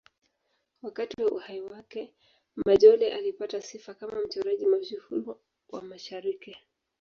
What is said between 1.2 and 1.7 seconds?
wa uhai